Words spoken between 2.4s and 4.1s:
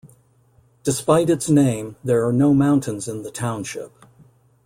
mountains in the township.